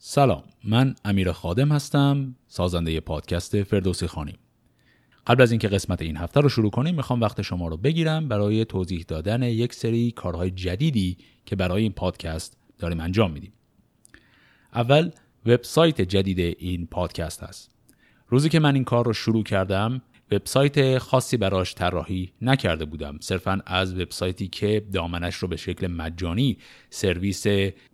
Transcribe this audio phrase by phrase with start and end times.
[0.00, 4.34] سلام من امیر خادم هستم سازنده پادکست فردوسی خانی
[5.26, 8.64] قبل از اینکه قسمت این هفته رو شروع کنیم می‌خوام وقت شما رو بگیرم برای
[8.64, 11.16] توضیح دادن یک سری کارهای جدیدی
[11.46, 13.52] که برای این پادکست داریم انجام میدیم.
[14.74, 15.10] اول
[15.46, 17.70] وبسایت جدید این پادکست هست.
[18.28, 23.18] روزی که من این کار رو شروع کردم وبسایت خاصی براش طراحی نکرده بودم.
[23.20, 26.58] صرفا از وبسایتی که دامنش رو به شکل مجانی
[26.90, 27.46] سرویس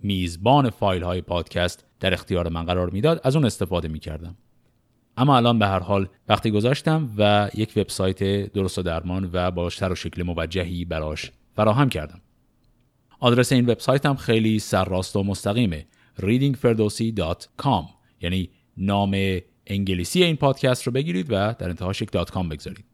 [0.03, 4.37] میزبان فایل های پادکست در اختیار من قرار می‌داد از اون استفاده می‌کردم.
[5.17, 9.71] اما الان به هر حال وقتی گذاشتم و یک وبسایت درست و درمان و با
[9.71, 12.21] سر و شکل موجهی براش فراهم کردم.
[13.21, 15.87] آدرس این وبسایت هم خیلی سرراست و مستقیمه.
[16.21, 17.85] readingferdosi.com
[18.21, 22.85] یعنی نام انگلیسی این پادکست رو بگیرید و در انتهاش یک dot com بگذارید.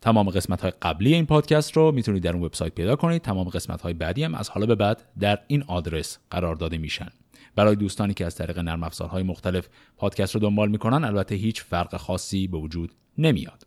[0.00, 3.22] تمام قسمت های قبلی این پادکست رو می‌تونید در اون وبسایت پیدا کنید.
[3.22, 7.08] تمام قسمت های بعدی هم از حالا به بعد در این آدرس قرار داده میشن.
[7.56, 11.96] برای دوستانی که از طریق نرم افزارهای مختلف پادکست رو دنبال می‌کنن البته هیچ فرق
[11.96, 13.66] خاصی به وجود نمیاد.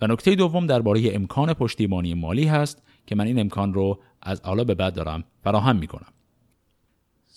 [0.00, 4.64] و نکته دوم درباره امکان پشتیبانی مالی هست که من این امکان رو از حالا
[4.64, 6.12] به بعد دارم فراهم می‌کنم.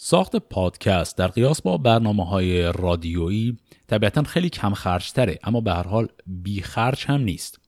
[0.02, 5.74] ساخت پادکست در قیاس با برنامه های رادیویی طبیعتا خیلی کم خرج تره اما به
[5.74, 7.60] هر حال بی خرج هم نیست.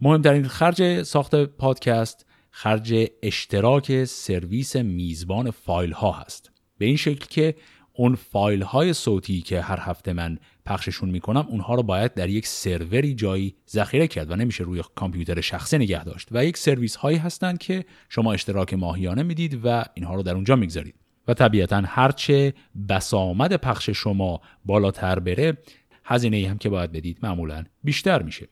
[0.00, 6.50] مهمترین خرج ساخت پادکست خرج اشتراک سرویس میزبان فایل ها هست.
[6.78, 7.54] به این شکل که
[7.92, 12.46] اون فایل های صوتی که هر هفته من پخششون می‌کنم اونها رو باید در یک
[12.46, 16.28] سروری جایی ذخیره کرد و نمیشه روی کامپیوتر شخصی نگه داشت.
[16.30, 20.56] و یک سرویس هایی هستند که شما اشتراک ماهیانه می‌دید و اینها رو در اونجا
[20.56, 21.03] می‌گذارید.
[21.28, 22.54] و طبیعتا هرچه
[22.88, 25.58] بسامد پخش شما بالاتر بره
[26.04, 28.48] هزینه ای هم که باید بدید معمولا بیشتر میشه.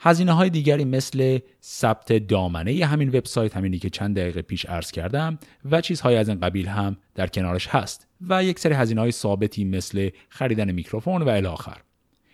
[0.00, 5.38] هزینه های دیگری مثل ثبت دامنه همین وبسایت همینی که چند دقیقه پیش عرض کردم
[5.70, 9.64] و چیزهای از این قبیل هم در کنارش هست و یک سری هزینه های ثابتی
[9.64, 11.76] مثل خریدن میکروفون و الاخر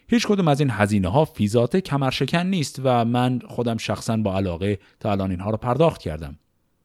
[0.08, 4.78] هیچ کدوم از این هزینه ها فیزات کمرشکن نیست و من خودم شخصا با علاقه
[5.00, 6.38] تا الان اینها رو پرداخت کردم.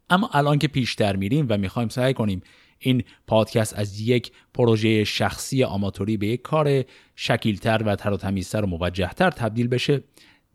[0.10, 2.42] اما الان که پیشتر میریم و می‌خوایم سعی کنیم
[2.80, 6.84] این پادکست از یک پروژه شخصی آماتوری به یک کار
[7.16, 10.04] شکیلتر و تر و تمیزتر و موجهتر تبدیل بشه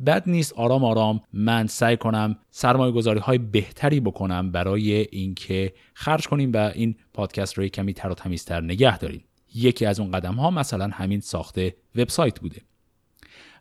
[0.06, 6.28] بد نیست آرام آرام من سعی کنم سرمایه گذاری های بهتری بکنم برای اینکه خرج
[6.28, 9.24] کنیم و این پادکست رو کمی تر و تمیزتر نگه داریم.
[9.54, 11.58] یکی از اون قدم ها مثلا همین ساخت
[11.96, 12.62] وبسایت بوده.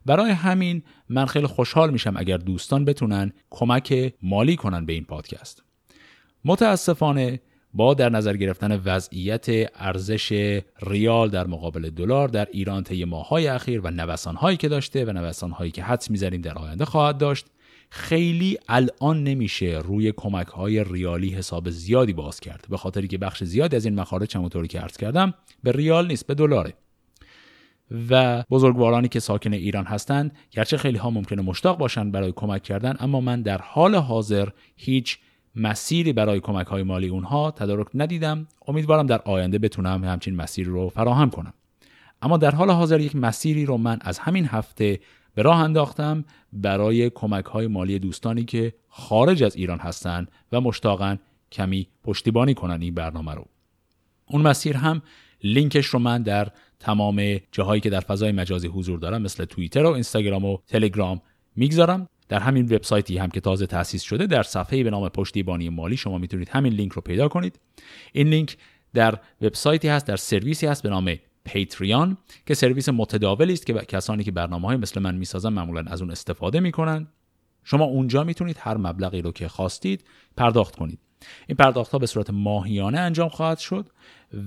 [0.05, 5.63] برای همین من خیلی خوشحال میشم اگر دوستان بتونن کمک مالی کنن به این پادکست.
[6.45, 7.39] متاسفانه
[7.73, 9.45] با در نظر گرفتن وضعیت
[9.75, 10.31] ارزش
[10.81, 15.71] ریال در مقابل دلار در ایران طی ماههای اخیر و نوسانهایی که داشته و نوسانهایی
[15.71, 17.45] که حدس می‌زنیم در آینده خواهد داشت
[17.89, 22.65] خیلی الان نمیشه روی کمک های ریالی حساب زیادی باز کرد.
[22.69, 25.33] به خاطری که بخش زیادی از این مخارج همونطوری که عرض کردم
[25.63, 26.73] به ریال نیست به دلاره.
[28.09, 32.95] و بزرگوارانی که ساکن ایران هستند گرچه خیلی ها ممکنه مشتاق باشند برای کمک کردن
[32.99, 35.19] اما من در حال حاضر هیچ
[35.55, 38.47] مسیری برای کمک های مالی اونها تدارک ندیدم.
[38.67, 41.53] امیدوارم در آینده بتونم همچین مسیری رو فراهم کنم.
[42.21, 44.99] اما در حال حاضر یک مسیری رو من از همین هفته
[45.35, 51.19] به راه انداختم برای کمک های مالی دوستانی که خارج از ایران هستند و مشتاقن
[51.51, 53.45] کمی پشتیبانی کنن این برنامه رو.
[54.25, 55.01] اون مسیر هم
[55.43, 56.47] لینکش رو من در
[56.79, 61.21] تمام جاهایی که در فضای مجازی حضور دارم مثل توییتر و اینستاگرام و تلگرام
[61.55, 62.07] می‌گذارم.
[62.29, 66.17] در همین وبسایتی هم که تازه تأسیس شده در صفحه به نام پشتیبانی مالی شما
[66.17, 67.59] می‌تونید همین لینک رو پیدا کنید.
[68.13, 68.57] این لینک
[68.93, 74.23] در وبسایتی هست در سرویسی هست به نام Patreon که سرویس متداولی است که کسانی
[74.23, 77.07] که برنامه های مثل من می‌سازن معمولا از اون استفاده می‌کنن.
[77.63, 80.03] شما اونجا می‌تونید هر مبلغی رو که خواستید
[80.37, 80.99] پرداخت کنید.
[81.47, 83.89] این پرداخت ها به صورت ماهیانه انجام خواهد شد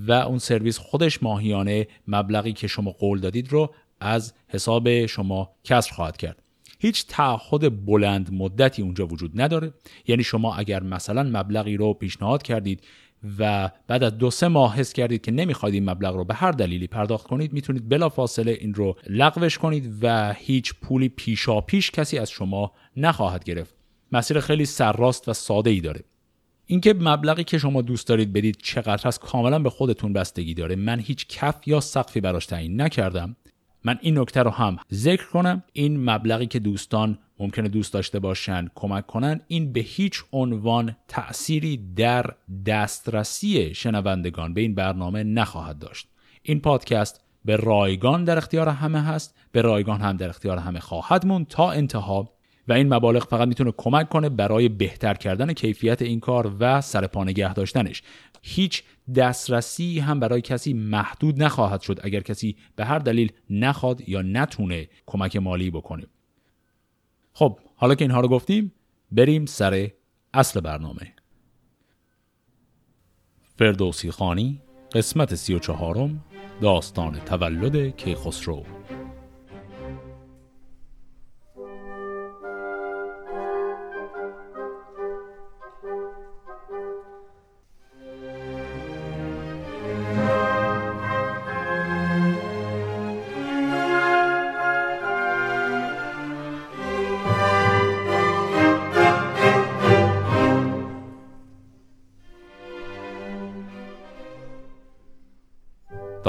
[0.07, 5.93] و اون سرویس خودش ماهیانه مبلغی که شما قول دادید رو از حساب شما کسر
[5.93, 6.43] خواهد کرد.
[6.79, 9.73] هیچ تعهد بلند مدتی اونجا وجود نداره.
[10.07, 12.83] یعنی شما اگر مثلا مبلغی رو پیشنهاد کردید
[13.39, 16.51] و بعد از دو سه ماه حس کردید که نمی‌خواید این مبلغ رو به هر
[16.51, 21.91] دلیلی پرداخت کنید می‌تونید بلا فاصله این رو لغوش کنید و هیچ پولی پیشا پیش
[21.91, 23.75] کسی از شما نخواهد گرفت.
[24.11, 26.03] مسیر خیلی سرراست و ساده ای داره.
[26.65, 30.75] اینکه مبلغی که شما دوست دارید بدید چقدر هست کاملا به خودتون بستگی داره.
[30.75, 33.35] من هیچ کف یا سقفی براش تعیین نکردم.
[33.83, 35.63] من این نکته رو هم ذکر کنم.
[35.73, 41.77] این مبلغی که دوستان ممکنه دوست داشته باشن کمک کنن این به هیچ عنوان تأثیری
[41.95, 42.33] در
[42.65, 46.07] دسترسی شنوندگان به این برنامه نخواهد داشت.
[46.41, 51.25] این پادکست به رایگان در اختیار همه هست به رایگان هم در اختیار همه خواهد
[51.25, 52.29] موند تا انتها.
[52.67, 57.23] و این مبالغ فقط می‌تونه کمک کنه برای بهتر کردن کیفیت این کار و سرپا
[57.23, 58.03] نگه داشتنش.
[58.41, 58.83] هیچ
[59.15, 64.87] دسترسی هم برای کسی محدود نخواهد شد اگر کسی به هر دلیل نخواد یا نتونه
[65.05, 66.07] کمک مالی بکنه.
[67.33, 68.71] خب حالا که اینها رو گفتیم
[69.11, 69.91] بریم سر
[70.33, 71.13] اصل برنامه.
[73.55, 74.61] فردوسی خانی
[74.91, 76.23] قسمت سی و چهارم
[76.61, 78.63] داستان تولد کیخسرو.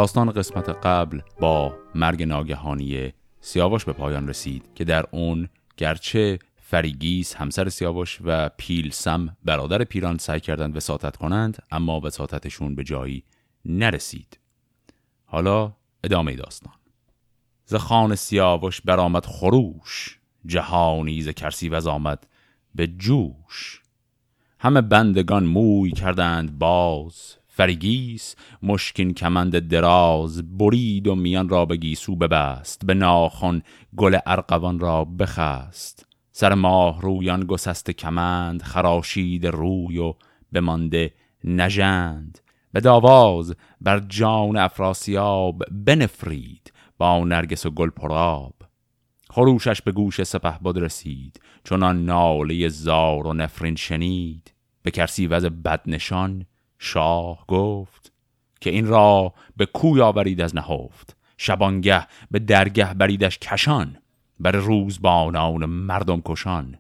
[0.08, 7.34] داستان قسمت قبل با مرگ ناگهانی سیاوش به پایان رسید که در اون گرچه فریگیس
[7.34, 13.24] همسر سیاوش و پیلسم برادر پیران سعی کردند وساطت کنند اما وساطتشون به جایی
[13.64, 14.38] نرسید.
[15.24, 15.72] حالا
[16.04, 16.74] ادامه داستان.
[17.64, 22.26] ز خان سیاوش برآمد خروش جهانی ز کرسی وز آمد
[22.74, 23.82] به جوش.
[24.58, 27.37] همه بندگان موی کردند باز.
[27.58, 33.62] فریگیس مشکین کمند دراز برید و میان را به گیسو ببست به ناخن
[33.96, 36.06] گل ارقوان را بخست.
[36.32, 40.14] سر ماه رویان گسست کمند خراشید روی و
[40.52, 41.14] بمانده
[41.44, 42.38] نژند.
[42.72, 48.54] به داواز بر جان افراسیاب بنفرید با نرگس و گل پراب
[49.30, 54.54] خروشش به گوش سپه بد رسید چونان ناله زار و نفرین شنید.
[54.82, 56.46] به کرسی وز بدنشان
[56.78, 58.12] شاه گفت
[58.60, 63.96] که این را به کوی آورید از نهفت شبانگه به درگه بریدش کشان
[64.40, 66.78] بر روزبانان مردم کشان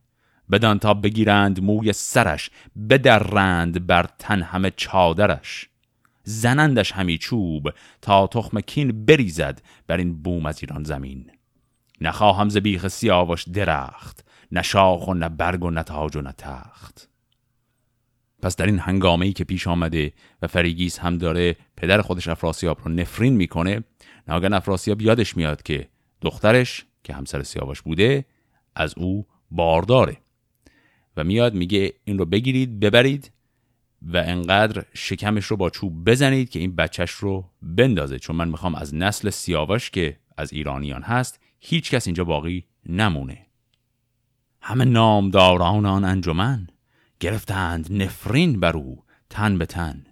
[0.50, 2.50] بدان تا بگیرند موی سرش
[2.90, 5.68] بدرند بر تن همه چادرش.
[6.22, 7.70] زنندش همی چوب
[8.02, 11.30] تا تخم کین بریزد بر این بوم از ایران زمین.
[12.00, 16.32] نخواهم ز بیخ سیاوش درخت نه شاخ و نه برگ و نه تاج و نه
[16.32, 17.07] تخت.
[18.42, 20.12] پس در این هنگامه ای که پیش آمده
[20.42, 23.84] و فریگیس هم داره پدر خودش افراسیاب رو نفرین می‌کنه
[24.28, 25.88] ناگهان افراسیاب یادش میاد که
[26.20, 28.24] دخترش که همسر سیاوش بوده
[28.74, 30.16] از او بارداره.
[31.16, 33.32] و میاد میگه این رو بگیرید ببرید
[34.02, 38.18] و انقدر شکمش رو با چوب بزنید که این بچهش رو بندازه.
[38.18, 43.46] چون من می‌خوام از نسل سیاوش که از ایرانیان هست هیچ کس اینجا باقی نمونه.
[44.60, 46.68] همه نامداران آن انجمن.
[47.20, 50.04] گرفتند نفرین بر او تن به تن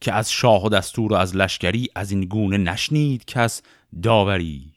[0.00, 3.62] که از شاه و دستور و از لشکری از این گونه نشنید کس
[4.02, 4.72] داوری.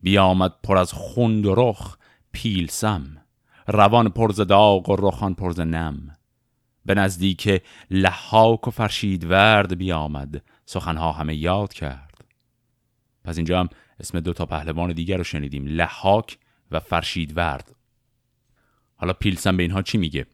[0.00, 1.96] بیامد پر از خوند و رخ
[2.32, 3.16] پیلسم
[3.68, 6.16] روان پرز داغ و رخان پرز نم.
[6.86, 12.24] به نزدیک لحاک و فرشید ورد بیامد سخنها همه یاد کرد.
[13.24, 13.68] پس اینجا هم
[14.00, 16.38] اسم دو تا پهلوان دیگر رو شنیدیم لحاک
[16.70, 17.74] و فرشید ورد.
[18.96, 20.26] حالا پیلسم به اینها چی میگه؟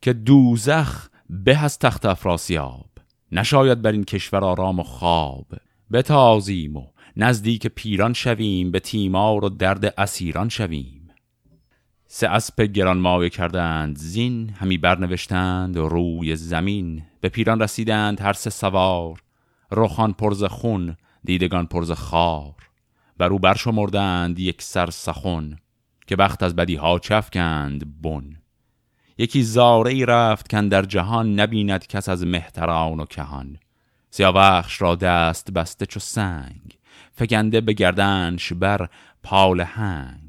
[0.00, 2.88] که دوزخ به از تخت افراسیاب
[3.32, 5.46] نشاید بر این کشور آرام و خواب.
[5.92, 6.86] بتازیم و
[7.16, 11.08] نزدیک پیران شویم به تیمار و درد اسیران شویم.
[12.06, 18.50] سه اسب گران مایه کردند زین همی برنوشتند روی زمین به پیران رسیدند هر سه
[18.50, 19.22] سوار.
[19.70, 22.54] روخان پرز خون دیدگان پرز خار.
[23.18, 25.56] بر او برشمردند یک سر سخن
[26.06, 28.36] که وقت از بدی ها چفکند بن.
[29.18, 33.56] یکی زاره ای رفت کن در جهان نبیند کس از مهتران و کهان.
[34.10, 36.78] سیاوخش را دست بسته چو سنگ
[37.12, 38.88] فگنده به گردنش بر
[39.22, 40.28] پال هنگ.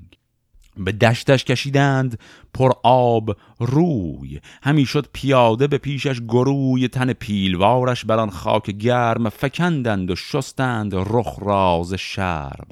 [0.78, 2.20] به دشتش کشیدند
[2.54, 9.30] پر آب روی همی شد پیاده به پیشش گروی تن پیلوارش بر آن خاک گرم
[9.30, 12.68] فکندند و شستند رخ راز شرم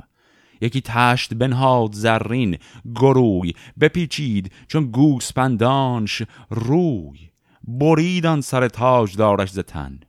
[0.61, 2.57] یکی تشت بنهاد زرین
[2.95, 7.29] گروی بپیچید چون گوسپندانش روی.
[7.67, 9.99] بریدان سر تاج دارش زتن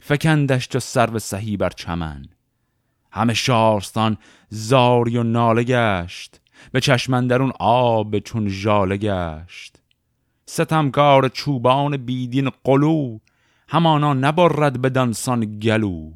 [0.00, 2.26] فکندش چو سرو سهی بر چمن.
[3.12, 4.16] همه شارستان
[4.48, 6.40] زاری و ناله گشت
[6.72, 9.82] به چشمندرون آب چون ژاله گشت.
[10.46, 13.18] ستمکار چوبان بیدین قلو
[13.68, 16.12] همانا نبرد به دانسان گلو.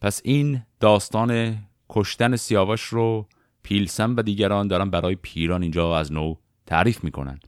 [0.00, 1.58] پس این داستان
[1.90, 3.26] کشتن سیاوش رو
[3.62, 6.34] پیلسم و دیگران دارن برای پیران اینجا از نو
[6.66, 7.40] تعریف می‌کنن.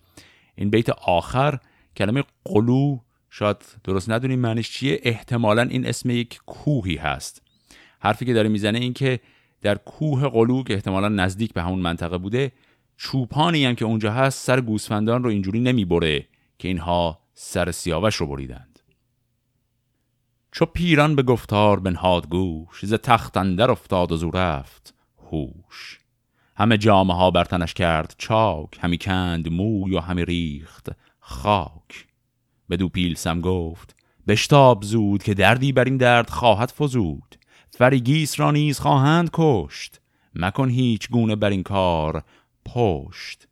[0.55, 1.59] این بیت آخر
[1.97, 2.99] کلمه قلو
[3.31, 5.01] شاید درست ندونیم معنیش چیه.
[5.03, 7.43] احتمالا این اسم یک کوهی هست.
[8.01, 9.21] حرفی که داره می‌زنه این که
[9.63, 12.53] در کوه قلو که احتمالا نزدیک به همون منطقه بوده
[12.97, 16.27] چوپانی هم که اونجا هست سر گوسفندان رو اینجوری نمی‌بره
[16.59, 18.70] که اینها سر سیاوش رو بریدند
[20.53, 24.95] چو پیران به گفتار بنهاد گوش ز تخت اندر افتاد و زو رفت
[25.31, 26.01] هوش.
[26.57, 30.89] همه جامه ها بر تنش کرد چاک همی کند موی و همی ریخت
[31.21, 32.07] خاک.
[32.71, 33.97] بدو پیلسم گفت
[34.29, 37.37] بشتاب زود که دردی بر این درد خواهد فزود.
[37.71, 40.01] فریگیس را نیز خواهند کشت
[40.35, 42.23] مکن هیچ گونه بر این کار
[42.65, 43.49] پشت.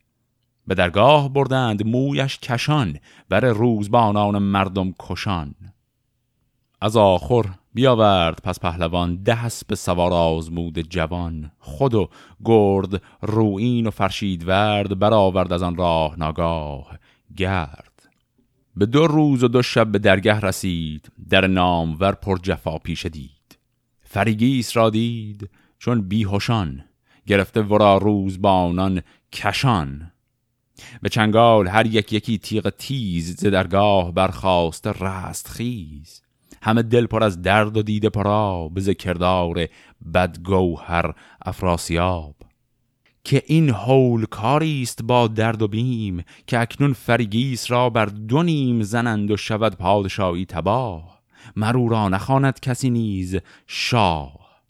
[0.67, 5.55] به درگاه بردند مویش کشان بر روزبانان مردم کشان.
[6.80, 7.44] از آخر
[7.75, 11.50] بیاورد پس پهلوان ده اسب سوار آزمود جوان.
[11.58, 12.08] خود و
[12.44, 16.99] گرد روین و فرشید ورد برآورد از آن راه ناگاه.
[17.37, 18.08] گرد.
[18.76, 23.06] به دو روز و دو شب به درگه رسید در نام ور پر جفا پیش
[23.06, 23.58] دید.
[24.00, 26.85] فریگیس را دید چون بیهوشان
[27.26, 30.12] گرفته ورا روزبانان کشان.
[31.02, 36.23] به چنگال هر یک یکی تیغ تیز ز درگاه برخواست رست خیز
[36.68, 39.68] همه دل پر از درد و دیده پرا به کردار
[40.14, 41.14] بدگوهر
[41.46, 42.34] افراسیاب.
[43.25, 48.42] که این هول کاری است با درد و بیم که اکنون فرگیس را بر دو
[48.42, 51.22] نیم زنند و شود پادشاهی تباه.
[51.56, 54.62] مرو را نخواند کسی نیز شاه.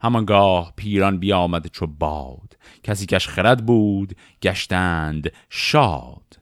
[0.00, 2.56] همانگاه پیران بیامد چو باد.
[2.82, 6.38] کسی کش خرد بود گشتند شاد.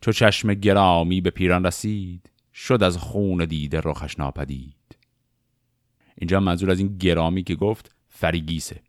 [0.00, 4.96] چو چشم گرامی به پیران رسید شد از خون دیده رخش ناپدید.
[6.18, 8.80] اینجا منظور از این گرامی که گفت فریگیسه.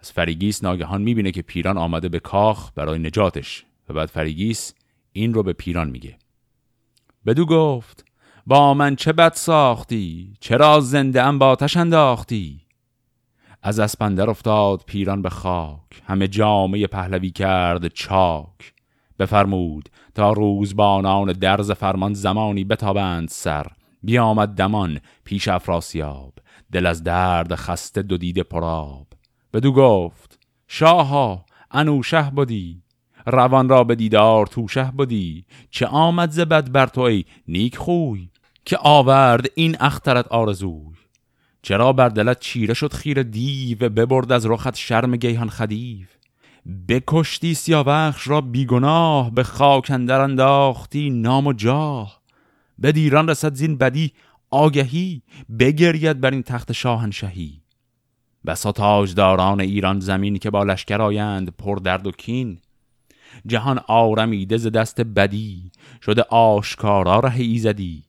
[0.00, 4.74] از فریگیس ناگهان می‌بینه که پیران آمده به کاخ برای نجاتش و بعد فریگیس
[5.12, 6.18] این رو به پیران میگه.
[7.26, 8.04] بدو گفت
[8.46, 12.60] با من چه بد ساختی؟ چرا زنده ام با آتش انداختی؟
[13.62, 18.74] از اسپندر افتاد پیران به خاک همه جامعه پهلوی کرد چاک.
[19.22, 23.66] بفرمود تا روزبانان درز فرمان زمانی بتابند سر.
[24.02, 26.34] بیامد دمان پیش افراسیاب
[26.72, 29.06] دل از درد خسته دو دیده پراب
[29.52, 30.38] بدو گفت
[30.68, 32.82] شاها انوشه بودی
[33.26, 38.30] روان را به دیدار توشه بودی چه آمد زبد بر تو ای نیک خوی
[38.64, 40.96] که آورد این اخترت آرزوی؟
[41.62, 46.06] چرا بر دلت چیره شد خیر دیو ببرد از رخت شرم گیهان خدیو؟
[46.88, 52.22] بکشتی سیاوخش را بیگناه به خاک اندر انداختی نام و جاه.
[52.78, 54.12] به دیران رسد زین بدی
[54.50, 55.22] آگهی
[55.58, 57.62] بگرید بر این تخت شاهنشهی.
[58.46, 62.58] بسا تاجداران ایران زمین که با لشکر آیند پر درد و کین.
[63.46, 65.70] جهان آرمیده ز دست بدی
[66.02, 68.04] شده آشکارا ره ایزدی.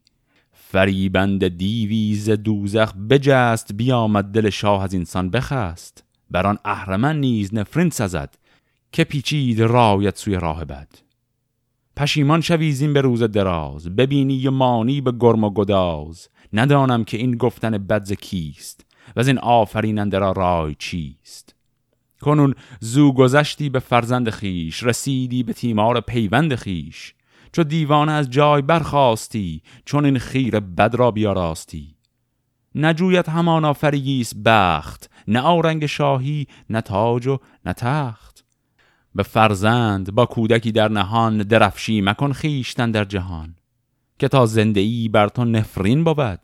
[0.51, 6.03] فریبند دیویز دوزخ بجست بیامد دل شاه از انسان بخست.
[6.31, 8.35] بران اهرمن نیز نفرین سزد.
[8.93, 10.87] که پیچید رایت سوی راه بد.
[11.95, 16.29] پشیمان شویزین به روز دراز ببینی و مانی به گرم و گداز.
[16.53, 18.85] ندانم که این گفتن بدز کیست
[19.15, 21.55] و از این آفریننده را رای چیست.
[22.21, 27.13] کنون زو گذشتی به فرزند خیش رسیدی به تیمار پیوند خیش
[27.51, 31.95] چو دیوانه از جای برخواستی چون این خیر بد را بیاراستی.
[32.75, 38.32] نجویت همانا فریگیس بخت نه آرنگ شاهی نه تاج و نه تخت.
[39.15, 43.55] به فرزند با کودکی در نهان درفشی مکن خیشتن در جهان
[44.19, 46.39] که تا زندگی بر تو نفرین بود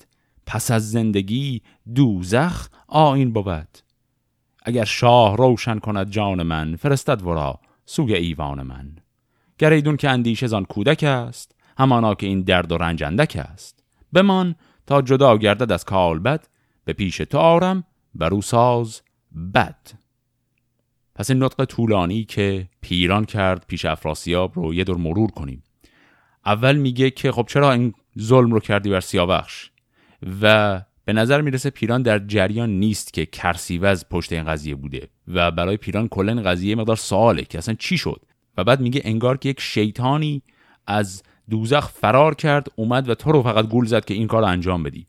[0.45, 1.61] پس از زندگی
[1.95, 3.77] دوزخ آین بود.
[4.65, 8.95] اگر شاه روشن کند جان من فرستد ورا سوی ایوان من.
[9.57, 13.83] گریدون که اندیشه زان کودک است همانا که این درد و رنج اندک است.
[14.13, 14.55] بمان
[14.87, 15.85] تا جدا گردد از
[16.23, 16.47] بد
[16.85, 17.83] به پیش تو آرم
[18.15, 18.41] برو
[19.53, 19.98] بد.
[21.19, 25.63] پس این نطق طولانی که پیران کرد پیش افراسیاب رو یه دور مرور کنیم.
[26.45, 29.69] اول میگه که خب چرا این ظلم رو کردی بر سیاوخش؟
[30.41, 35.51] و به نظر می‌رسه پیران در جریان نیست که کرسیوز پشت این قضیه بوده و
[35.51, 38.21] برای پیران کلا این قضیه مقدار سواله که اصلا چی شد.
[38.57, 40.41] و بعد میگه انگار که یک شیطانی
[40.87, 44.83] از دوزخ فرار کرد اومد و تو رو فقط گول زد که این کار انجام
[44.83, 45.07] بدی.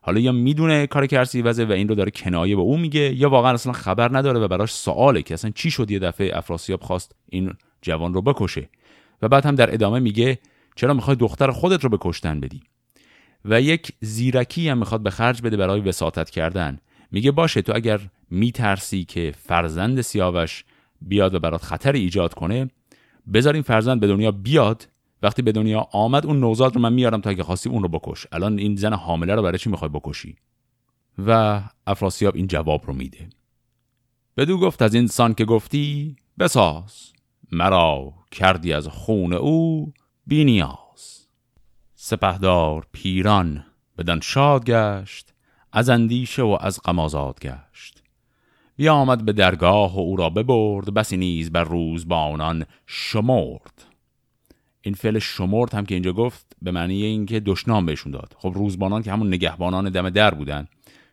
[0.00, 3.30] حالا یا می‌دونه کار کرسی وزه و این رو داره کنایه به او میگه یا
[3.30, 7.14] واقعا اصلا خبر نداره و براش سواله که اصلا چی شد یه دفعه افراسیاب خواست
[7.28, 7.52] این
[7.82, 8.68] جوان رو بکشه.
[9.22, 10.38] و بعد هم در ادامه میگه
[10.76, 12.62] چرا می‌خوای دختر خودت رو بکشتن بدی؟
[13.44, 16.78] و یک زیرکی هم می‌خواد به خرج بده برای وساطت کردن.
[17.12, 20.64] میگه باشه تو اگر میترسی که فرزند سیاوش
[21.00, 22.70] بیاد و برات خطر ایجاد کنه
[23.32, 24.88] بذار این فرزند به دنیا بیاد
[25.22, 28.26] وقتی به دنیا آمد اون نوزاد رو من میارم تا اگه خواستی اون رو بکش.
[28.32, 30.36] الان این زن حامله رو برای چی می‌خوای بکشی؟
[31.18, 33.28] و افراسیاب این جواب رو میده.
[34.36, 37.12] بدو گفت از انسان که گفتی بساز.
[37.52, 39.92] مرا کردی از خون او
[40.26, 41.26] بینیاز.
[41.94, 43.64] سپهدار پیران
[43.98, 45.34] بدن شاد گشت
[45.72, 47.08] از اندیشه و از غم
[47.40, 48.02] گشت.
[48.76, 53.89] بیامد به درگاه و او را ببرد بسی نیز بر روز با آنان شمرد.
[54.82, 58.36] این فعل شمرد هم که اینجا گفت به معنی اینکه دشنام بهشون داد.
[58.38, 60.68] خب روزبانان که همون نگهبانان دم در بودن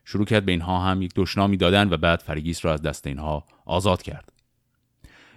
[0.06, 3.44] شروع کرد به اینها هم یک دشنامی دادن و بعد فرگیس را از دست اینها
[3.66, 4.32] آزاد کرد.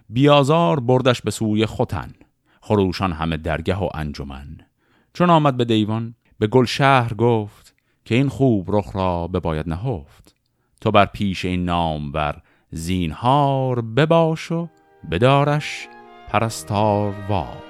[0.09, 2.13] بیازار بردش به سوی خوتن
[2.61, 4.59] خروشان همه درگه و انجمن.
[5.15, 10.35] چون آمد به دیوان به گل شهر گفت که این خوب رخ را بباید نهفت.
[10.81, 14.69] تو بر پیش این نام بر زینهار بباش و
[15.11, 15.89] بدارش
[16.29, 17.70] پرستار وار.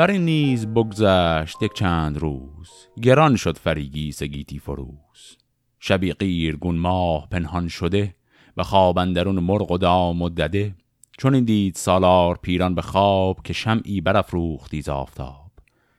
[0.00, 2.70] بر این نیز بگذشت یک چند روز.
[3.02, 5.36] گران شد فریگی سگیتی فروز.
[5.80, 8.14] شبی قیر گون ماه پنهان شده
[8.56, 10.74] و خواب درون مرغ و دام و دده.
[11.18, 15.50] چون این دید سالار پیران به خواب که شمعی برافروختی ز آفتاب.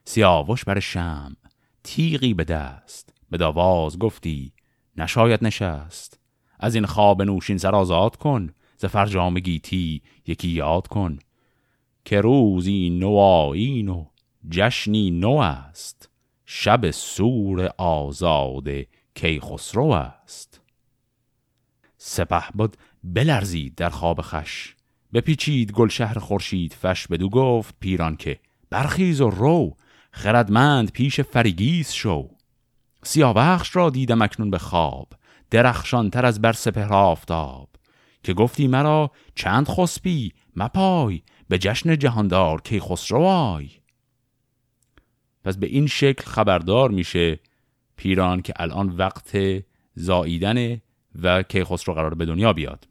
[0.04, 1.36] سیاوش بر شم
[1.84, 3.14] تیغی به دست.
[3.30, 4.52] به داواز گفتی
[4.96, 6.20] نشاید نشست.
[6.60, 11.18] از این خواب نوشین سر آزاد کن ز فرجام گیتی یکی یاد کن.
[12.04, 14.06] که روزی نوآیین و
[14.50, 16.08] جشنی نو است.
[16.46, 18.68] شب سور آزاد
[19.14, 20.60] کیخسرو است.
[21.96, 24.74] سپه بود بلرزید در خواب خش
[25.14, 28.40] بپیچید گل شهر خورشید فش بدو گفت پیران که
[28.70, 29.76] برخیز و رو
[30.10, 32.28] خردمند پیش فریگیس شو.
[33.02, 35.08] سیاوخش را دیدم اکنون به خواب
[35.50, 37.68] درخشان تر از بر سپهر آفتاب.
[38.22, 43.70] که گفتی مرا چند خسبی مپای به جشن جهاندار کی خسروای
[45.44, 47.40] پس به این شکل خبردار میشه
[47.96, 49.36] پیران که الان وقت
[49.94, 50.80] زاییدن
[51.22, 52.88] و کیخسرو قرار به دنیا بیاد.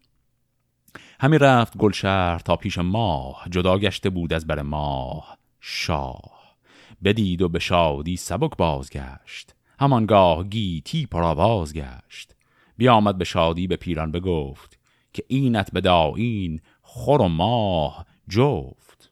[1.19, 5.37] همین رفت گلشهر تا پیش ماه جدا گشته بود از بر ماه.
[5.59, 6.57] شاه
[7.03, 12.35] بدید و به شادی سبک بازگشت همانگاه گیتی پرآواز گشت.
[12.77, 14.79] بیامد به شادی به پیران بگفت
[15.13, 18.10] که اینت به داین خور و ماه.
[18.31, 19.11] جفت.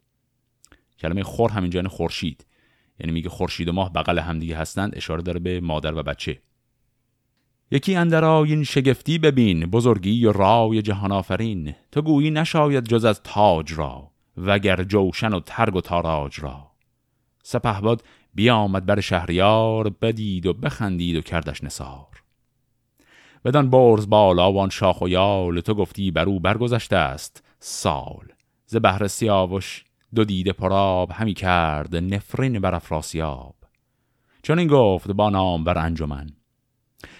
[0.99, 2.45] کلمه خور همینجا یعنی خورشید.
[2.99, 6.41] یعنی میگه خورشید و ماه بغل همدیگه هستند اشاره داره به مادر و بچه.
[7.71, 11.75] یکی اندر این شگفتی ببین بزرگی و رای جهان آفرین.
[11.91, 16.71] تو گویی نشاید جز از تاج را وگر جوشن و ترگ و تاراج را.
[17.43, 18.03] سپهباد
[18.33, 22.23] بیامد بر شهریار بدید و بخندید و کردش نسار
[23.45, 28.38] بدان برز بالا وان شاخ و یال تو گفتی بر او برگذشته است سال.
[28.71, 33.55] ز بهر سیاوش دو دیده پراب همی کرد نفرین بر افراسیاب.
[34.43, 36.29] چون این گفت با نام بر انجمن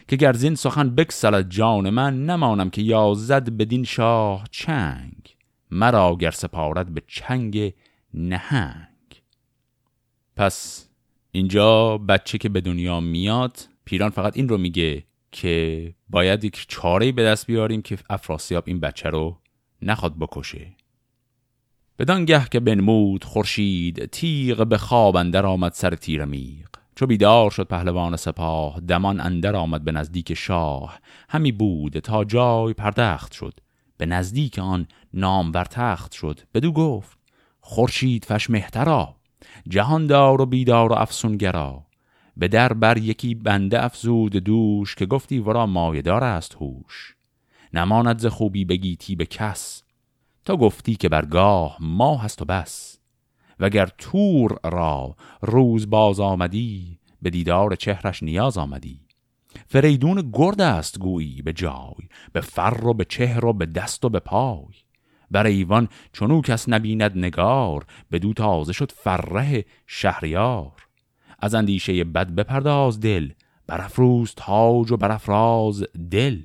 [0.08, 5.36] که گرزین سخن بکسلد جان من نمانم که یازد بدین شاه چنگ
[5.72, 7.74] مرا گر سپارد به چنگ
[8.14, 9.22] نهنگ.
[10.36, 10.90] پس
[11.32, 17.12] اینجا بچه که به دنیا میاد پیران فقط این رو میگه که باید یک چاره
[17.12, 19.38] به دست بیاریم که افراسیاب این بچه رو
[19.82, 20.79] نخواد بکشه.
[22.00, 26.68] بدانگه که بنمود خورشید تیغ به خواب اندر آمد سر تیر میغ.
[26.96, 31.00] چو بیدار شد پهلوان سپاه دمان اندر آمد به نزدیک شاه.
[31.30, 33.60] همی بود تا جای پردخت شد
[33.98, 36.40] به نزدیک آن نام بر تخت شد.
[36.54, 37.18] بدو گفت
[37.62, 39.16] خورشید فش مهترا
[39.68, 41.84] جهاندار و بیدار و افسونگرا.
[42.38, 47.16] به در بر یکی بنده افزود دوش که گفتی ورا مایدار است هوش.
[47.74, 49.84] نماند ز خوبی بگیتی به کس.
[50.50, 52.98] تا گفتی که برگاه ما هست و بس.
[53.60, 59.00] وگر تور را روز باز آمدی به دیدار چهرش نیاز آمدی.
[59.68, 64.10] فریدون گرد است گویی به جای به فر و به چهر و به دست و
[64.10, 64.76] به پای.
[65.32, 70.88] بر ایوان چونو کس نبیند نگار به دو تازه شد فره شهریار.
[71.40, 73.32] از اندیشه بد بپرداز دل
[73.68, 76.42] برافروز تاج و برافراز دل.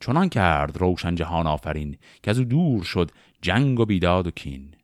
[0.00, 3.10] چنان کرد روشن جهان آفرین که از او دور شد
[3.42, 4.74] جنگ و بیداد و کین.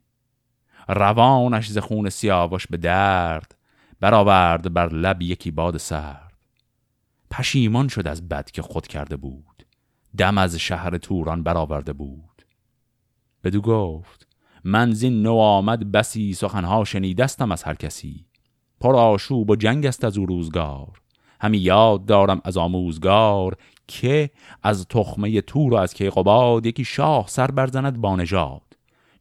[0.87, 3.55] روانش ز خون سیاوش به درد
[3.99, 6.33] برآورد بر لب یکی باد سرد.
[7.31, 9.65] پشیمان شد از بد که خود کرده بود
[10.17, 12.45] دم از شهر توران برآورده بود.
[13.43, 14.27] بدو گفت
[14.63, 18.25] من زین نو آمد بسی سخنها شنیدستم از هر کسی.
[18.81, 21.01] پر آشوب و جنگ است از او روزگار.
[21.41, 24.29] همی یاد دارم از آموزگار که
[24.63, 28.61] از تخمه تور و از کیقباد یکی شاه سر برزند بانژاد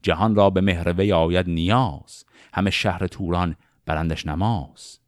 [0.05, 2.24] جهان را به مهروی آید نیاز.
[2.55, 4.98] همه شهر توران برندش نماز.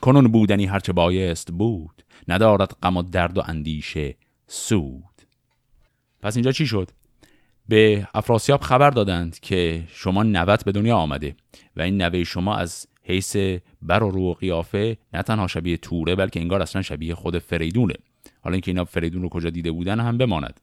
[0.00, 4.16] کنون بودنی هرچه بایست بود ندارد غم و درد و اندیشه
[4.46, 5.22] سود.
[6.20, 6.90] پس اینجا چی شد؟
[7.68, 11.36] به افراسیاب خبر دادند که شما نوت به دنیا آمده
[11.76, 13.36] و این نوه شما از حیث
[13.82, 17.94] بر و رو و قیافه نه تنها شبیه توره بلکه انگار اصلا شبیه خود فریدونه.
[18.42, 20.60] حالا اینکه اینا فریدون رو کجا دیده بودن هم بماند.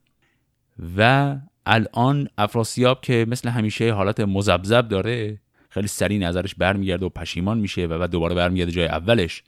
[0.96, 7.58] و الان افراسیاب که مثل همیشه حالت مزبزب داره خیلی سریع نظرش برمیگرده و پشیمان
[7.58, 9.42] میشه و بعد دوباره برمیگرده جای اولش.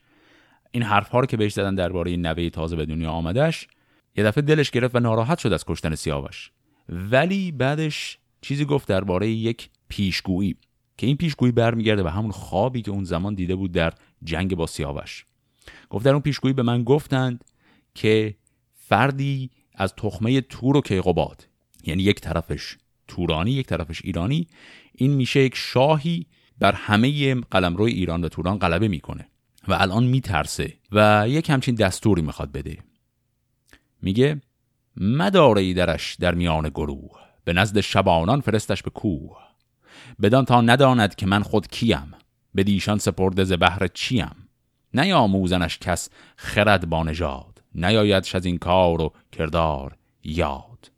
[0.70, 3.68] این حرف ها رو که بهش زدن درباره نوه تازه به دنیا آمدش
[4.16, 6.50] یه دفعه دلش گرفت و ناراحت شد از کشتن سیاوش.
[6.88, 10.56] ولی بعدش چیزی گفت درباره یک پیشگویی
[10.96, 13.92] که این پیشگویی برمیگرده به همون خوابی که اون زمان دیده بود در
[14.24, 15.26] جنگ با سیاوش.
[15.90, 17.44] گفت در اون پیشگویی به من گفتند
[17.94, 18.34] که
[18.74, 21.46] فردی از تخمه تور و کیقوباد
[21.84, 22.76] یعنی یک طرفش
[23.08, 24.46] تورانی یک طرفش ایرانی
[24.92, 26.26] این میشه یک شاهی
[26.58, 29.28] بر همه قلمرو ایران و توران غلبه می‌کنه
[29.68, 32.78] و الان میترسه و یک همچین دستوری می‌خواد بده.
[34.02, 34.40] میگه
[34.96, 39.36] مداره درش در میان گروه به نزد شبانان فرستش به کوه.
[40.22, 42.12] بدان تا نداند که من خود کیم
[42.54, 44.48] به دیشان سپرده ز بهر چیم.
[44.94, 47.02] نیاموزنش کس خرد با
[47.74, 50.90] نیایدش از این کار و کردار یاد.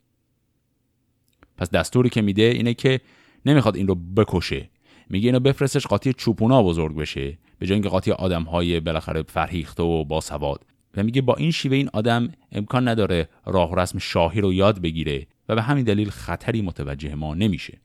[1.57, 3.01] پس دستوری که میده اینه که
[3.45, 4.69] نمی‌خواد این رو بکشه.
[5.09, 9.83] میگه اینو بفرستش قاطی چوپونا بزرگ بشه به جای اینکه قاطی آدم های بالاخره فرهیخته
[9.83, 10.65] و باسواد.
[10.97, 14.81] و میگه با این شیوه این آدم امکان نداره راه و رسم شاهی رو یاد
[14.81, 17.77] بگیره و به همین دلیل خطری متوجه ما نمیشه.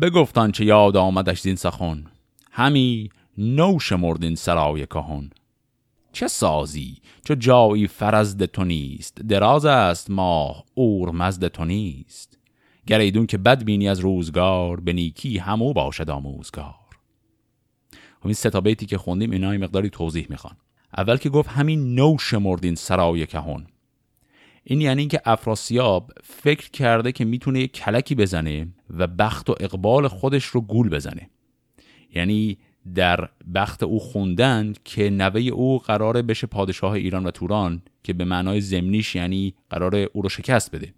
[0.00, 2.04] بگفتان چه یاد آمدش زین سخن؟
[2.50, 5.30] همی نو شمردین سرای کهون
[6.14, 12.38] چه سازی؟ چو جایی فرزد تو نیست دراز است ماه اور مزد تو نیست.
[12.86, 16.74] گر ایدون که بد بینی از روزگار به نیکی همو باشد آموزگار.
[18.20, 20.56] خب این ستا بیتی که خوندیم اینا مقداری توضیح می‌خوان.
[20.96, 23.66] اول که گفت همین نو شمردین سرای کهون
[24.64, 30.08] این یعنی اینکه افراسیاب فکر کرده که می‌تونه یک کلکی بزنه و بخت و اقبال
[30.08, 31.30] خودش رو گول بزنه.
[32.14, 32.58] یعنی
[32.94, 38.24] در بخت او خوندن که نوه او قراره بشه پادشاه ایران و توران که به
[38.24, 40.94] معنای زمینیش یعنی قراره او رو شکست بده.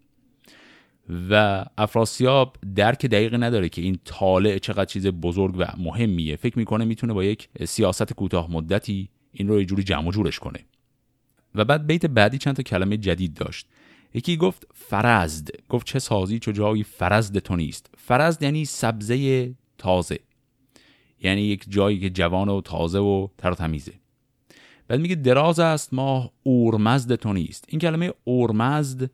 [1.30, 6.36] و افراسیاب درک دقیقی نداره که این طالع چقدر چیز بزرگ و مهمیه.
[6.36, 10.58] فکر می‌کنه می‌تونه با یک سیاست کوتاه مدتی این رو یه جوری جمع جورش کنه.
[11.54, 13.66] و بعد بیت بعدی چند تا کلمه جدید داشت.
[14.14, 15.48] یکی گفت فرزد.
[15.68, 17.90] گفت چه سازی چه جایی فرزد تو نیست.
[17.98, 20.18] فرزد یعنی سبزه تازه.
[21.20, 23.92] یعنی یک جایی که جوان و تازه و تر تمیزه.
[24.88, 27.64] بعد میگه دراز است ماه اورمزد تو نیست.
[27.68, 29.10] این کلمه اورمزد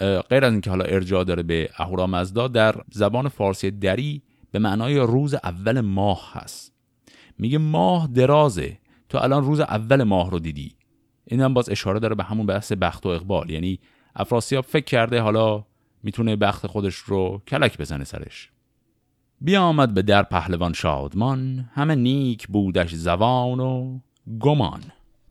[0.00, 5.34] غیر از اینکه حالا ارجاع داره به اهورامزدا در زبان فارسی دری به معنای روز
[5.34, 6.72] اول ماه هست.
[7.38, 8.78] میگه ماه درازه.
[9.08, 10.74] تو الان روز اول ماه رو دیدی.
[11.24, 13.50] این هم باز اشاره داره به همون بحث بخت و اقبال.
[13.50, 13.78] یعنی
[14.16, 15.64] افراسیاب فکر کرده حالا
[16.02, 18.50] می‌تونه بخت خودش رو کلک بزنه سرش.
[19.44, 23.98] بیامد به در پهلوان شادمان همه نیک بودش زوان و
[24.40, 24.80] گمان.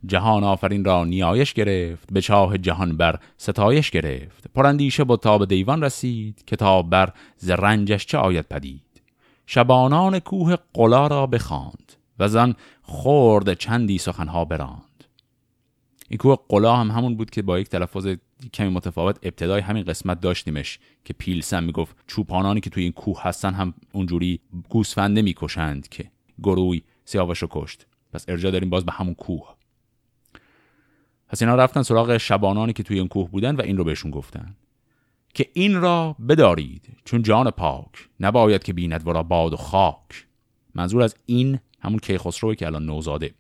[0.06, 4.48] جهان آفرین را نیایش گرفت به چاه جهان بر ستایش گرفت.
[4.56, 9.02] پراندیشه با تاب دیوان رسید کتاب بر ز رنجش چه آید پدید.
[9.46, 14.93] شبانان کوه قلا را بخواند و زن خورد چندی سخنها براند.
[16.14, 18.08] این کوه قلا هم همون بود که با یک تلفظ
[18.54, 23.54] کمی متفاوت ابتدای همین قسمت داشتیمش که پیلسن می‌گفت چوپانانی که توی این کوه هستن
[23.54, 26.12] هم اونجوری گوسفنده می‌کشند که
[26.44, 27.86] گروی سیاوش کشت.
[28.12, 29.56] پس ارجا داریم باز به همون کوه.
[31.28, 34.56] پس اینا رفتن سراغ شبانانی که توی این کوه بودن و این رو بهشون گفتن
[35.34, 40.28] که این را بدارید چون جان پاک نباید که بیند ورا باد و خاک.
[40.76, 43.34] منظور از این همون کیخسروی که الان نوزاده.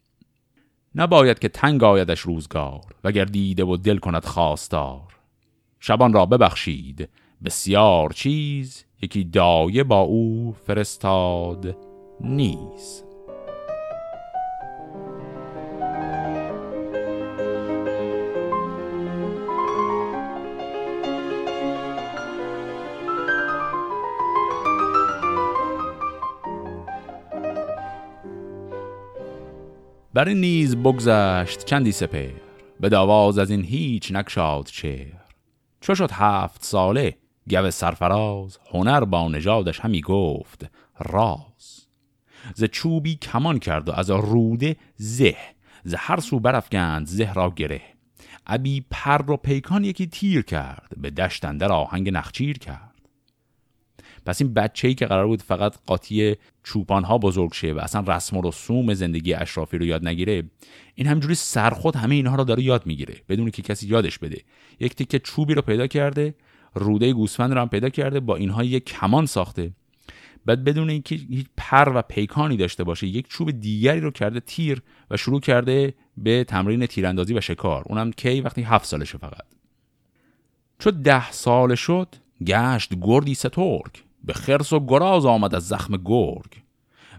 [0.96, 5.02] نباید که تنگ آیدش روزگار وگر دیده و دل کند خواستار.
[5.80, 7.10] شبان را ببخشید
[7.44, 11.78] بسیار چیز یکی دایه با او فرستاد
[12.22, 13.12] نیست.
[30.13, 32.32] بر این نیز بگذشت چندی سپر
[32.80, 35.23] به داواز از این هیچ نکشاد چهر.
[35.82, 37.17] چو شد هفت ساله
[37.49, 40.65] گو سرفراز هنر با نژادش همی گفت
[40.99, 41.88] راز.
[42.56, 45.36] ز چوبی کمان کرد و از روده زه
[45.84, 47.82] ز هر سو برافگند زه را گره.
[48.47, 52.93] ابی پر و پیکان یکی تیر کرد به دشت اندر آهنگ نخچیر کرد.
[54.26, 58.04] پس این بچه ای که قرار بود فقط قاطی چوپان ها بزرگ شه و اصلا
[58.08, 60.44] رسم و رسوم زندگی اشرافی رو یاد نگیره
[60.96, 64.42] این همجوری سرخود همه اینها رو داره یاد می‌گیره بدون که کسی یادش بده.
[64.80, 66.36] یک تیکه چوبی رو پیدا کرده
[66.76, 69.72] روده گوسفند رو هم پیدا کرده با اینها یک کمان ساخته.
[70.46, 74.82] بعد بدون اینکه هیچ پر و پیکانی داشته باشه یک چوب دیگری رو کرده تیر
[75.12, 77.84] و شروع کرده به تمرین تیراندازی و شکار.
[77.86, 79.44] اونم کی؟ وقتی هفت سالشه فقط.
[80.80, 84.04] چو ده سال شد گشت گردی سترگ.
[84.24, 86.62] به خرس و گراز آمد از زخم گرگ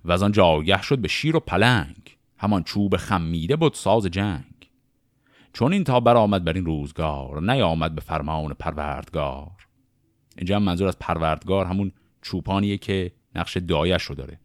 [0.05, 2.17] و از آن جاگه شد به شیر و پلنگ.
[2.37, 4.71] همان چوب خمیده بود ساز جنگ.
[5.53, 9.51] چون این تا برآمد بر این روزگار نیامد به فرمان پروردگار.
[10.37, 14.39] اینجا هم منظور از پروردگار همون چوپانیه که نقش دایش رو داره.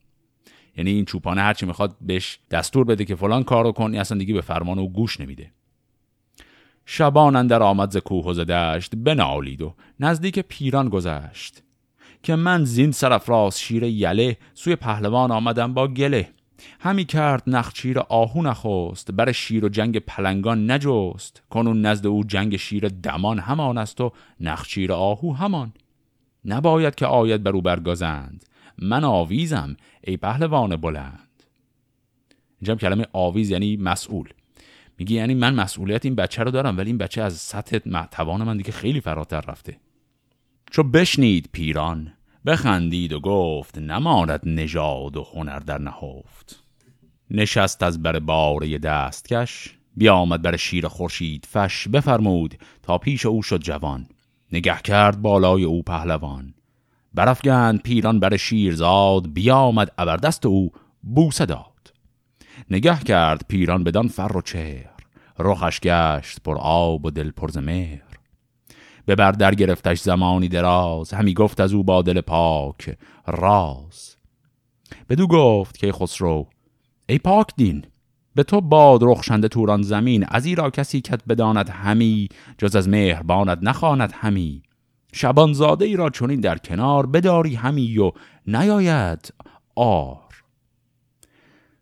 [0.77, 4.33] یعنی این چوپانه هرچی می‌خواد بهش دستور بده که فلان کار رو کن اصلا دیگه
[4.33, 5.51] به فرمان او گوش نمیده.
[6.85, 11.63] شبان اندر آمد ز کوه و دشت بنالید و نزدیک پیران گذشت.
[12.23, 16.29] که من زین سرفراز شیر یله سوی پهلوان آمدم با گله.
[16.79, 21.43] همی کرد نخچیر آهو نخست بر شیر و جنگ پلنگان نجست.
[21.49, 25.73] کنون نزد او جنگ شیر دمان همان است و نخچیر آهو همان.
[26.45, 28.45] نباید که آید بر او برگازند
[28.77, 31.43] من آویزم ای پهلوان بلند.
[32.61, 34.29] اینجا کلمه آویز یعنی مسئول.
[34.97, 37.77] میگی یعنی من مسئولیت این بچه رو دارم ولی این بچه از سطح
[38.11, 39.77] توان من دیگه خیلی فراتر رفته.
[40.71, 42.13] چو بشنید پیران
[42.45, 46.63] بخندید و گفت نماند نژاد و هنر در نهفت.
[47.31, 53.59] نشست از بر باره دستکش بیامد بر شیر خورشید فش بفرمود تا پیش او شد
[53.59, 54.07] جوان.
[54.51, 56.53] نگه کرد بالای او پهلوان.
[57.13, 60.71] برافگند پیران بر شیرزاد بیامد ابردست او
[61.03, 61.93] بوسه داد.
[62.69, 64.89] نگه کرد پیران بدان فر و چهر
[65.39, 68.08] رخش گشت پر آب و دل پر مهر
[69.09, 74.15] به بر در گرفتش زمانی دراز همی گفت از او با دل پاک راز.
[75.09, 76.47] بدو گفت که خسرو
[77.09, 77.85] ای پاک دین
[78.35, 83.59] به تو باد رخشنده توران زمین از ایرا کسی کت بداند همی جز از مهربانت
[83.61, 84.63] نخواند همی.
[85.13, 88.11] شبانزاده ای را چنین در کنار بداری همی و
[88.47, 89.33] نیاید
[89.75, 90.17] آر.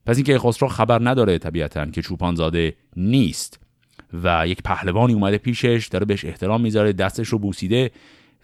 [0.06, 3.67] پس اینکه خسرو خبر نداره طبیعتا که چوپانزاده نیست.
[4.14, 7.92] و یک پهلوانی اومده پیشش داره بهش احترام می‌ذاره دستش رو بوسیده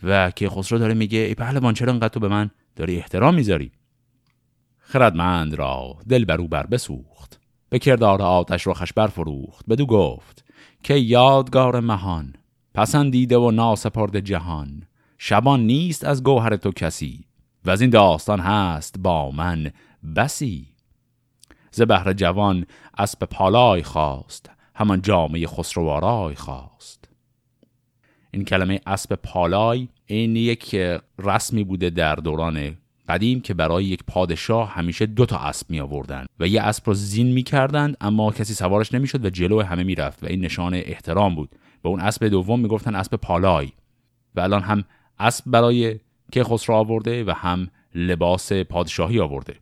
[0.03, 3.71] و که خسرو داره میگه ای پهلوان چرا انقدر تو به من داری احترام می‌ذاری؟
[4.79, 10.45] خردمند را دل بر او بر بسوخت به کردار آتش رخش برفروخت بدو گفت
[10.83, 12.33] که یادگار مهان
[12.73, 14.83] پسندیده و ناسپرد جهان
[15.17, 17.25] شبان نیست از گوهر تو کسی
[17.65, 19.71] و از این داستان هست با من
[20.15, 20.67] بسی.
[21.71, 22.65] ز بهر جوان
[22.97, 27.09] اسب پالای خواست همان جامعه خسروارای خواست.
[28.31, 30.75] این کلمه اسب پالای این یک
[31.19, 32.77] رسمی بوده در دوران
[33.09, 36.93] قدیم که برای یک پادشاه همیشه دو تا اسب می آوردن و یه اسب رو
[36.93, 41.35] زین می کردن اما کسی سوارش نمی‌شد و جلو همه می‌رفت و این نشان احترام
[41.35, 41.49] بود.
[41.83, 43.69] به اون اسب دوم می‌گفتن اسب پالای
[44.35, 44.83] و الان هم
[45.19, 45.99] اسب برای
[46.31, 49.55] که خسرو آورده و هم لباس پادشاهی آورده.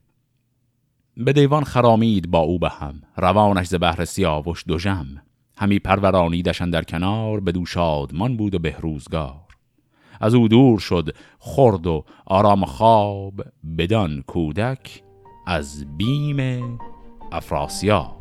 [1.18, 5.06] به دیوان خرامید با او به هم روانش ز بهر سیاوش دوژم
[5.58, 9.42] همی پرورانیدشن در کنار به دو شادمان بود و بهروزگار
[10.22, 13.34] از او دور شد خرد و آرام خواب
[13.78, 15.04] بدان کودک
[15.48, 16.80] از بیم
[17.32, 18.21] افراسیاب.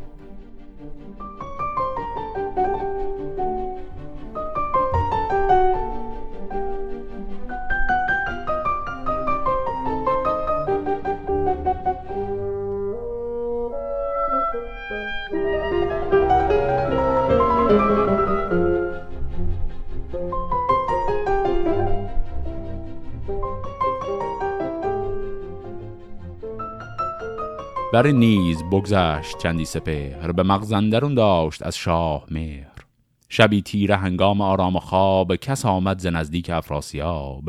[27.92, 32.84] بر نیز بگذشت چندی سپهر به مغزندرون داشت از شاه مهر.
[33.28, 37.44] شبی تیره هنگام آرام خواب کس آمد ز نزدیک افراسیاب.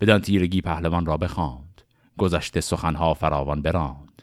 [0.00, 1.82] بدان تیرگی پهلوان را بخواند
[2.18, 4.22] گذشته سخنها فراوان براند.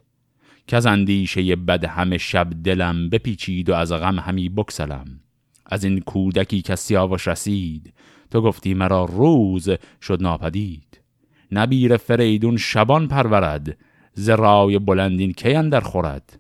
[0.68, 5.20] که از اندیشه بد همه شب دلم بپیچید و از غم همی بکسلم
[5.66, 7.94] از این کودکی که سیاوش رسید
[8.32, 9.70] تو گفتی مرا روز
[10.02, 11.02] شد ناپدید.
[11.52, 13.78] نبیر فریدون شبان پرورد
[14.20, 14.30] ز
[14.86, 16.40] بلندین کی اندر خورد؟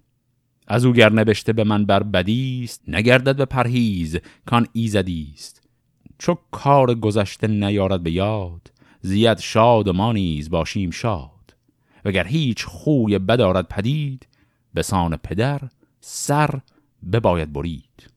[0.67, 5.61] از او گر نبشته به من بر بدیست نگردد به پرهیز کان ایزدیست.
[6.17, 11.55] چو کار گذشته نیارد به یاد زیاد شاد و ما نیز باشیم شاد.
[12.05, 14.27] وگر هیچ خوی بدارد پدید
[14.73, 15.61] به سان پدر
[16.01, 16.59] سر
[17.11, 18.09] بباید برید.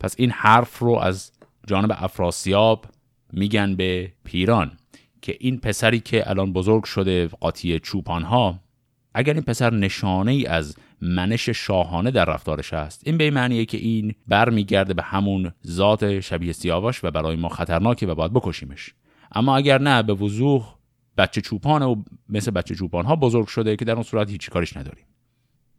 [0.00, 1.32] پس این حرف رو از
[1.66, 2.86] جانب افراسیاب
[3.32, 4.76] میگن به پیران.
[5.22, 8.58] که این پسری که الان بزرگ شده قاطی چوپان ها
[9.14, 13.78] اگر این پسر نشانه ای از منش شاهانه در رفتارش است این به معنیه که
[13.78, 18.94] این برمیگرده به همون ذات شبیه سیاوش و برای ما خطرناکه و باید بکشیمش.
[19.32, 20.74] اما اگر نه به وضوح
[21.18, 24.76] بچه چوپان و مثل بچه چوپان ها بزرگ شده که در اون صورت هیچی کارش
[24.76, 25.04] نداریم.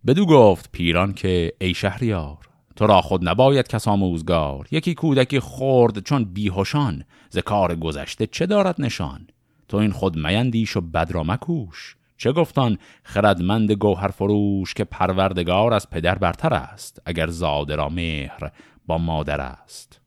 [0.08, 2.38] بدو گفت پیران که ای شهریار
[2.76, 4.68] تو را خود نباید کس آموزگار.
[4.72, 9.28] یکی کودکی خورد چون بیهوشان ز کار گذشته چه دارد نشان؟
[9.74, 11.96] تو این خود میندیش و بد را مکوش.
[12.18, 18.52] چه گفتان؟ خردمند گوهر فروش که پروردگار از پدر برتر است اگر زاده را مهر
[18.88, 20.02] با مادر است.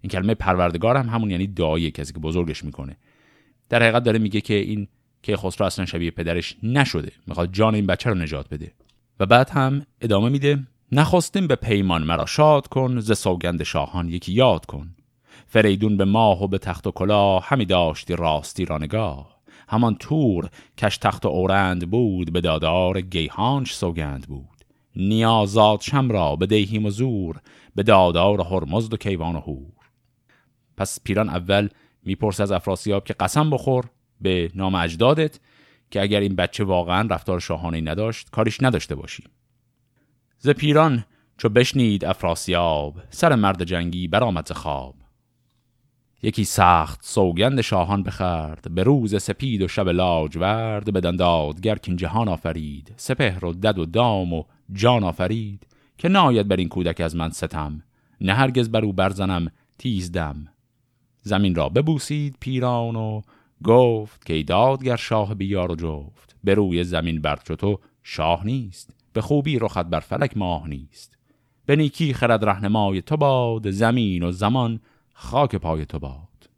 [0.00, 2.96] این کلمه پروردگار هم همون یعنی دایی کسی که بزرگش می‌کنه.
[3.68, 4.88] در حقیقت داره میگه که این
[5.22, 7.12] که خسرو اصلا شبیه پدرش نشده.
[7.26, 8.72] می‌خواد جان این بچه رو نجات بده.
[9.20, 14.32] و بعد هم ادامه میده نخواستیم به پیمان مرا شاد کن ز سوگند شاهان یکی
[14.32, 14.94] یاد کن.
[15.46, 19.34] فریدون به ماه و به تخت و کلاه همی داشتی راستی را نگاه.
[19.68, 24.54] همان تور کش تخت و اورند بود به دادار گیهانش سوگند بود.
[24.96, 27.40] نیازات شم را به دیهیم و زور
[27.74, 29.72] به دادار هرمزد و کیوان و هور
[30.76, 31.68] پس پیران اول
[32.02, 33.84] میپرس از افراسیاب که قسم بخور
[34.20, 35.40] به نام اجدادت
[35.90, 39.24] که اگر این بچه واقعا رفتار شاهانه نداشت کاریش نداشته باشی.
[40.38, 41.04] ز پیران
[41.38, 44.94] چو بشنید افراسیاب سر مرد جنگی برآمد ز خواب.
[46.24, 52.28] یکی سخت سوگند شاهان بخرد به روز سپید و شب لاجورد بدان دادگر کین جهان
[52.28, 55.66] آفرید سپهر و دد و دام و جان آفرید
[55.98, 57.82] که ناید بر این کودک از من ستم
[58.20, 60.48] نه هرگز بر او برزنم تیزدم
[61.22, 63.20] زمین را ببوسید پیران و
[63.64, 69.20] گفت که دادگر شاه بیار و جفت به روی زمین بر تو شاه نیست به
[69.20, 71.18] خوبی رخت بر فلک ماه نیست.
[71.66, 74.80] به نیکی خرد رهنمای تو باد زمین و زمان
[75.14, 76.50] خاک پای تو باد.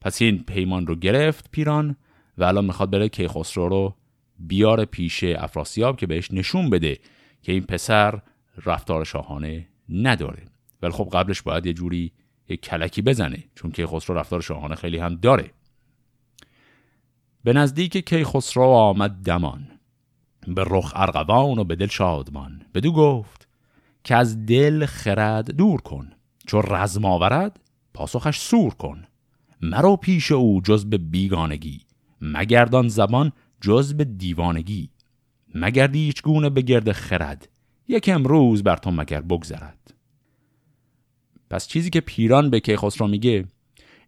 [0.00, 1.96] پس این پیمان رو گرفت پیران
[2.38, 3.94] و الان می‌خواد بره که خسرو رو
[4.38, 6.98] بیار پیش افراسیاب که بهش نشون بده
[7.42, 8.20] که این پسر
[8.66, 10.42] رفتار شاهانه نداره.
[10.82, 12.12] ولی خب قبلش باید یه جوری
[12.48, 15.50] یه کلکی بزنه چون که خسرو رفتار شاهانه خیلی هم داره.
[17.44, 19.68] به نزدیک کیخسرو آمد دمان.
[20.46, 22.62] به رخ ارغوان و به دل شادمان.
[22.74, 23.48] بدو گفت
[24.04, 26.10] که از دل خرد دور کن
[26.46, 27.60] چون رزم آورد
[27.94, 29.04] پاسخش سور کن.
[29.60, 31.80] مرا پیش او جز به بیگانگی
[32.20, 34.90] مگردان زبان جز به دیوانگی.
[35.54, 37.48] مگردی هیچ گونه به گرد خرد
[37.88, 39.94] یک امروز بر تو مگر بگذرد.
[41.50, 43.44] پس چیزی که پیران به کیخسرو میگه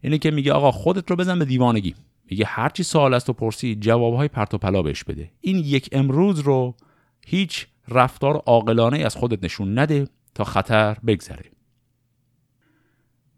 [0.01, 1.95] اینه که میگه آقا خودت رو بزن به دیوانگی.
[2.29, 5.31] میگه هرچی سوال است و پرسی جوابهای پرت و پلا بهش بده.
[5.41, 6.75] این یک امروز رو
[7.25, 11.56] هیچ رفتار عاقلانه از خودت نشون نده تا خطر بگذره.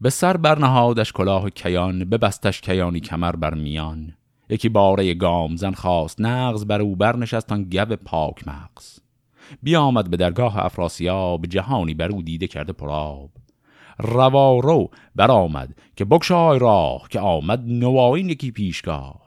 [0.01, 4.13] به سر برنهادش کلاه کیان ببستش کیانی کمر بر میان.
[4.49, 8.99] یکی باره گامزن خواست نغز بر او برنشست آن گو پاک مغز.
[9.63, 13.29] بیامد به درگاه افراسیاب جهانی بر او دیده کرده پراب
[13.99, 19.21] روارو برآمد که بکشای راه که آمد نوایین یکی پیشگاه.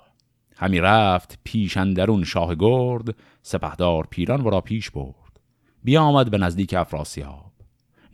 [0.56, 5.40] همی رفت پیش اندرون شاه گرد سپهدار پیران ورا پیش برد.
[5.84, 7.52] بیامد به نزدیک افراسیاب.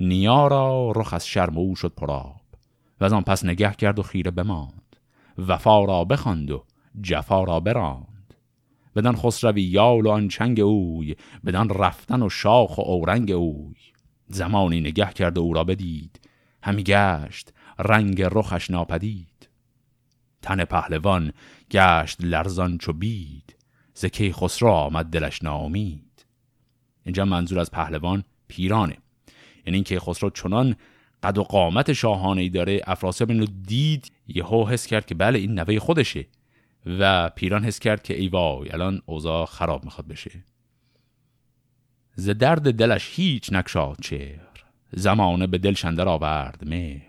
[0.01, 2.38] نیا را رخ از شرم او شد پراب
[3.01, 4.97] و از آن پس نگه کرد و خیره بماند.
[5.39, 6.65] وفا را بخواند و
[7.03, 8.35] جفا را براند.
[8.97, 13.77] بدان خسروی یال و آن چنگ اوی بدان رفتن و شاخ و اورنگ اوی.
[14.29, 16.21] زمانی نگه کرد و او را بدید
[16.63, 19.49] همی گشت رنگ رخش ناپدید.
[20.43, 21.33] تن پهلوان
[21.71, 23.57] گشت لرزان چو بید
[23.95, 26.27] زکی خسرو آمد دلش ناامید.
[27.05, 28.97] اینجا منظور از پهلوان پیرانه.
[29.67, 30.77] یعنی اینکه خسرو چنان
[31.23, 32.81] قد و قامت شاهانه ای داره.
[32.87, 36.27] افراسیاب اینو دید یهو حس کرد که بله این نوه خودشه.
[36.87, 40.45] و پیران حس کرد که ای وای الان اوضاع خراب می‌خواد بشه.
[42.15, 44.49] ز درد دلش هیچ نکشاد چهر
[44.93, 47.07] زمانه به دل شندر آورد مهر.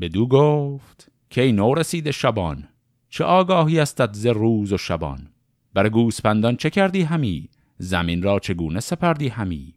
[0.00, 2.68] بدو گفت که ای نو رسید شبان؟
[3.08, 5.28] چه آگاهی استد ز روز و شبان؟
[5.74, 9.74] بر گوسپندان چه کردی همی؟ زمین را چگونه سپردی همی؟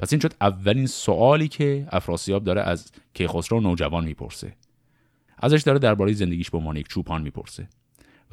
[0.00, 4.56] پس این شد اولین سوالی که افراسیاب داره از کیخسرو نوجوان می‌پرسه.
[5.38, 7.68] ازش داره درباره زندگیش به عنوان یک چوپان می‌پرسه.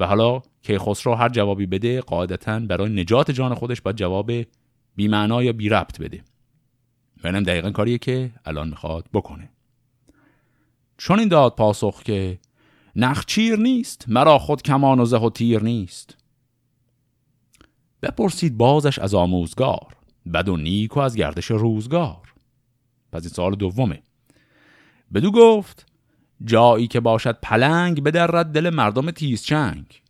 [0.00, 4.32] و حالا کیخسرو هر جوابی بده قاعدتا برای نجات جان خودش باید جواب
[4.96, 6.22] بیمعنا یا بی ربط بده.
[7.24, 9.50] و اینم دقیقا کاریه که الان می‌خواد بکنه.
[10.98, 12.38] چون این داد پاسخ که
[12.96, 16.16] نخچیر نیست مرا خود کمان و زه و تیر نیست.
[18.02, 19.97] بپرسید بازش از آموزگار.
[20.34, 22.34] بد و نیک و از گردش روزگار.
[23.12, 24.02] پس این سوال دومه.
[25.14, 25.86] بدو گفت
[26.44, 30.02] جایی که باشد پلنگ بدرد دل مردم تیزچنگ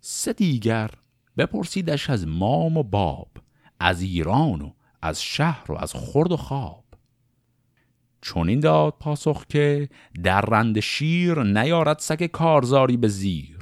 [0.00, 0.90] سه دیگر
[1.38, 3.28] بپرسیدش از مام و باب
[3.80, 4.70] از ایران و
[5.02, 6.84] از شهر و از خرد و خواب.
[8.20, 9.88] چون این داد پاسخ که
[10.24, 13.59] در رند شیر نیارد سگ کارزاری به زیر.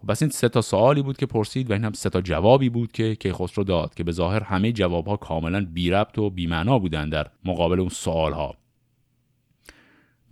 [0.00, 2.68] خب بس این سه تا سوالی بود که پرسید و این هم سه تا جوابی
[2.68, 7.08] بود که کیخسرو داد که به ظاهر همه جوابها کاملا بی ربط و بیمعنا بودن
[7.08, 8.54] در مقابل اون سوالها.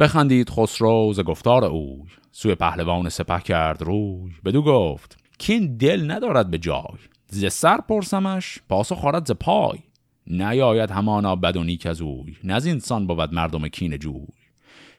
[0.00, 2.02] بخندید خسرو ز گفتار اوی
[2.32, 4.32] سوی پهلوان سپه کرد روی.
[4.44, 6.98] بدو گفت کین دل ندارد به جای.
[7.26, 9.78] ز سر پرسمش پاسخ خارد ز پای.
[10.26, 12.36] نیاید همانا بد و نیک از اوی.
[12.44, 14.26] نز انسان بود مردم کین جوی.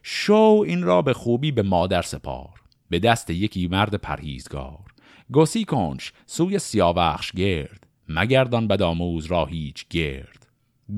[0.02, 2.50] شو این را به خوبی به مادر سپار.
[2.88, 4.84] به دست یکی مرد پرهیزگار.
[5.32, 10.46] گسی کنش سوی سیاوخش گرد مگردان بدآموز را هیچ گرد.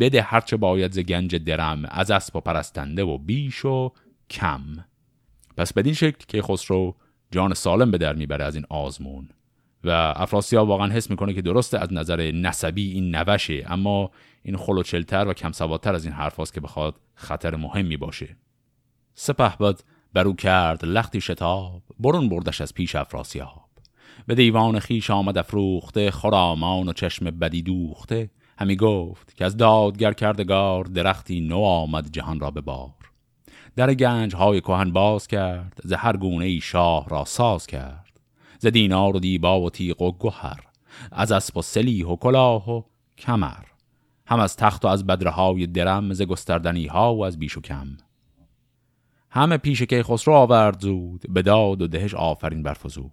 [0.01, 3.93] بده هرچه باید ز گنج درم از اسب و پرستنده و بیش و
[4.31, 4.63] کم.
[5.57, 6.97] پس بدین شکل که خسرو
[7.31, 9.29] جان سالم به در می‌بره از این آزمون
[9.85, 14.11] و افراسیاب واقعا حس می‌کنه که درسته از نظر نسبی این نوشه اما
[14.43, 18.37] این خلوچلتر و کم سوادتر از این حرف که بخواد خطر مهمی باشه.
[19.15, 19.81] سپه بد
[20.15, 23.71] برو کرد لختی شتاب برون بردش از پیش افراسیاب.
[24.27, 28.31] به دیوان خیش آمد افروخته خرامان و چشم بدی دوخته.
[28.59, 32.91] همی گفت که از دادگر کردگار درختی نو آمد جهان را به بار.
[33.77, 38.21] در گنج های کهن باز کرد ز هر گونه ای شاه را ساز کرد.
[38.59, 40.61] ز دینار و دیبا و تیغ و گهر
[41.13, 42.83] از اسب و سلیح و کلاه و
[43.19, 43.65] کمر.
[44.27, 47.97] هم از تخت و از بدرهای درم ز گستردنی ها و از بیش و کم.
[49.31, 53.13] همه پیش که خسرو آورد زود به داد و دهش آفرین برفزود.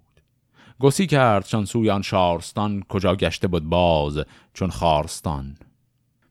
[0.79, 4.19] گسی کرد چون سوی آن شارستان کجا گشته بود باز
[4.53, 5.57] چون خارستان.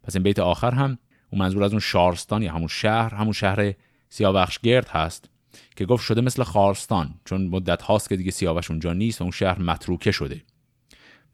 [0.03, 0.99] پس این بیت آخر هم
[1.31, 3.75] اون منظور از اون شارستان یا همون شهر همون شهر
[4.09, 5.31] سیاوخش گرد هست
[5.77, 9.31] که گفت شده مثل خارستان چون مدت هاست که دیگه سیاوش اونجا نیست و اون
[9.31, 10.43] شهر متروکه شده.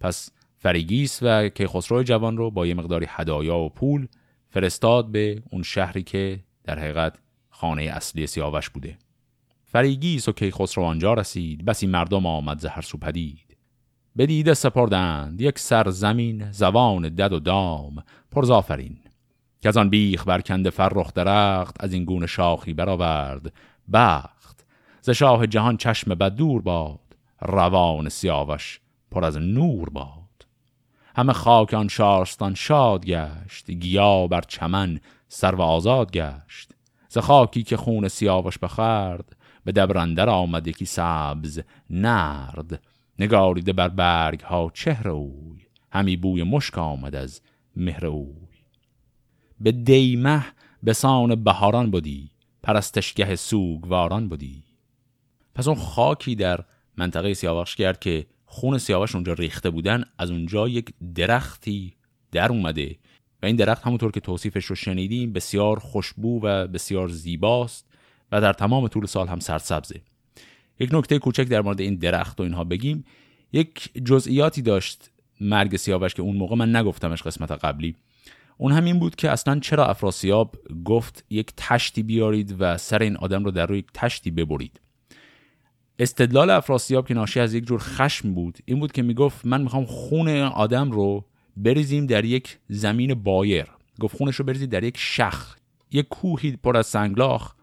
[0.00, 4.08] پس فریگیس و کیخسرو جوان رو با یه مقداری هدایا و پول
[4.50, 7.18] فرستاد به اون شهری که در حقیقت
[7.62, 8.98] خانه اصلی سیاوش بوده.
[9.64, 11.64] فریگیس و کیخسرو آنجا رسید.
[11.64, 13.56] بسی مردم آمد زهر سو پدید.
[14.16, 15.40] به سپردند.
[15.40, 18.04] یک سر زمین زبان دد و دام.
[18.30, 18.98] پرزافرین.
[19.60, 23.52] که از آن بیخ برکنده فرخ درخت از این گونه شاخی برآورد.
[23.92, 24.66] بخت.
[25.00, 27.16] ز شاه جهان چشم بد دور باد.
[27.40, 30.46] روان سیاوش پر از نور باد.
[31.16, 33.70] همه خاک آن شارستان شاد گشت.
[33.70, 36.71] گیا بر چمن سر و آزاد گشت.
[37.12, 41.60] ز خاکی که خون سیاوش بخرد به دبرندر آمد یکی سبز
[41.90, 42.82] نرد
[43.18, 45.60] نگاریده بر برگ ها چهره اوی
[45.90, 47.40] همی بوی مشک آمد از
[47.76, 48.48] مهر اوی.
[49.60, 50.44] به دیمه
[50.82, 52.30] به سان بهاران بودی
[52.62, 54.64] پرستشگه سوگواران بودی
[55.54, 56.64] پس اون خاکی در
[56.96, 61.96] منطقه سیاوش کرد که خون سیاوش اونجا ریخته بودن از اونجا یک درختی
[62.30, 62.96] در اومده
[63.42, 67.86] و این درخت همونطور که توصیفش رو شنیدیم بسیار خوشبو و بسیار زیباست
[68.32, 70.00] و در تمام طول سال هم سرسبزه.
[70.80, 73.04] یک نکته کوچک در مورد این درخت و اینها بگیم.
[73.52, 77.96] یک جزئیاتی داشت مرگ سیاوش که اون موقع من نگفتمش قسمت قبلی.
[78.58, 83.44] اون همین بود که اصلا چرا افراسیاب گفت یک تشتی بیارید و سر این آدم
[83.44, 84.80] رو در روی یک تشتی ببرید.
[85.98, 89.84] استدلال افراسیاب که ناشی از یک جور خشم بود این بود که می‌گفت من می‌خوام
[89.84, 91.24] خون آدم رو
[91.56, 93.66] بریزیم در یک زمین بایر.
[94.00, 95.56] گفت خونش رو بریزید در یک شخ
[95.90, 97.54] یک کوهی پر از سنگلاخ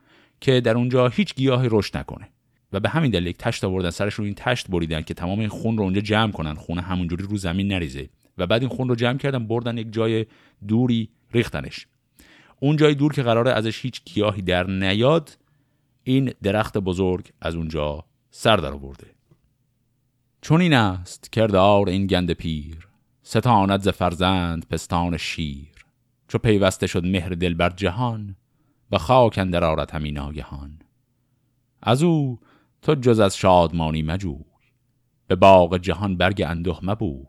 [0.42, 2.30] که در اونجا هیچ گیاهی رشد نکنه.
[2.74, 5.50] و به همین دلیل یک تشت آوردن سرش رو این تشت بریدن که تمام این
[5.50, 6.54] خون رو اونجا جمع کنن.
[6.54, 8.10] خونه همونجوری رو زمین نریزه.
[8.38, 10.26] و بعد این خون رو جمع کردن بردن یک جای
[10.68, 11.88] دوری ریختنش.
[12.60, 15.38] اون جای دور که قراره ازش هیچ گیاهی در نیاد
[16.04, 19.08] این درخت بزرگ از اونجا سر در آورده.
[20.42, 22.89] چون این است کردار این گند پیر.
[23.32, 25.86] ستاند ز فرزند پستان شیر.
[26.28, 28.36] چو پیوسته شد مهر دل بر جهان
[28.92, 30.80] و خاک اندر آرد همین ناگهان.
[31.82, 32.40] از او
[32.82, 34.46] تو جز از شادمانی مجوی
[35.28, 37.26] به باغ جهان برگ اندوه مبوی.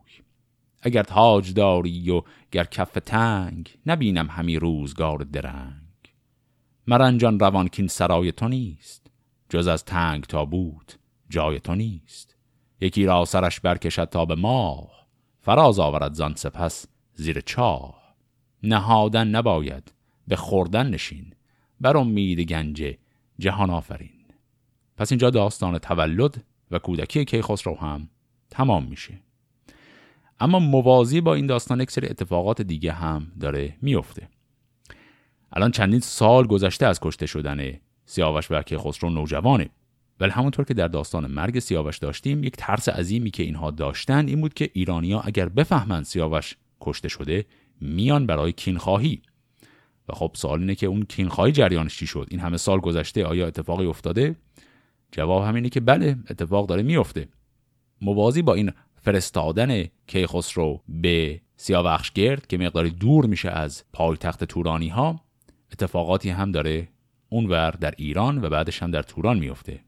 [0.82, 2.22] اگر تاج داری و
[2.53, 6.14] گر کف تنگ نبینم همی روزگار درنگ.
[6.86, 9.11] مرنجان روان کین سرای تو نیست
[9.48, 10.92] جز از تنگ تا بود
[11.28, 12.36] جای تو نیست.
[12.80, 14.99] یکی را سرش برکشد تا به ماه
[15.43, 18.14] فراز آورد زان سپس زیر چاه.
[18.62, 19.93] نهادن نباید
[20.28, 21.32] به خوردن نشین.
[21.80, 22.97] بر امید گنج
[23.38, 24.24] جهان آفرین.
[24.97, 28.09] پس اینجا داستان تولد و کودکی کیخسرو هم
[28.51, 29.20] تمام میشه.
[30.41, 34.28] اما موازی با این داستان سری اتفاقات دیگه هم داره میفته.
[35.53, 39.70] الان چندین سال گذشته از کشته شدن سیاوش و کیخسرو نوجوانه.
[40.20, 44.40] ولی همونطور که در داستان مرگ سیاوش داشتیم یک ترس عظیمی که اینها داشتن این
[44.40, 47.46] بود که ایرانیا اگر بفهمند سیاوش کشته شده
[47.80, 49.22] میان برای کینخواهی
[50.08, 53.46] و خب سوال اینه که اون کینخواهی جریانش چی شد؟ این همه سال گذشته آیا
[53.46, 54.36] اتفاقی افتاده؟
[55.12, 57.28] جواب همینه که بله اتفاق داره میفته
[58.00, 64.88] موازی با این فرستادن کیخسرو به سیاوخش گرد که مقداری دور میشه از پایتخت تورانی
[64.88, 65.20] ها
[65.72, 66.88] اتفاقاتی هم داره
[67.28, 69.80] اونور در ایران و بعدش هم در توران میفته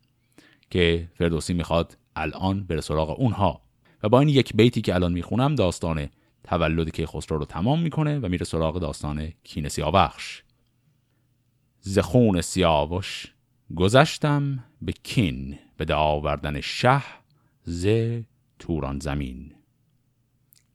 [0.72, 3.62] که فردوسی می‌خواد الان بره سراغ اونها.
[4.02, 6.08] و با این یک بیتی که الان می‌خونم داستان
[6.44, 10.42] تولد کیخسرو رو تمام می‌کنه و میره سراغ داستان کین سیاوخش.
[11.80, 13.34] زخون سیاوش
[13.76, 17.02] گذشتم به کین به آوردن شه
[17.62, 17.88] ز
[18.58, 19.52] توران زمین.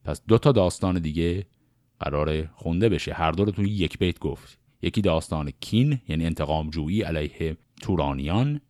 [0.03, 1.45] پس دو تا داستان دیگه
[1.99, 3.13] قرار خونده بشه.
[3.13, 4.59] هر دو رو توی یک بیت گفت.
[4.81, 8.61] یکی داستان کین یعنی انتقام جویی علیه تورانیان